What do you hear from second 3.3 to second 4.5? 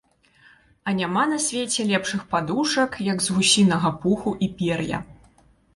гусінага пуху